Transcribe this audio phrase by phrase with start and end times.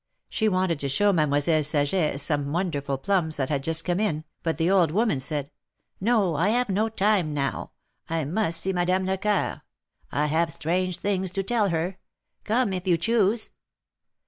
[0.29, 4.57] She wanted to show Mademoiselle Saget some wonderful plums that had just come in, but
[4.57, 5.51] the old woman said:
[6.03, 7.73] ^'No, I have no time now.
[8.09, 9.61] I must see Madame Lecoeur.
[10.11, 11.99] I have strange things to tell her;
[12.43, 13.51] come, if you choose.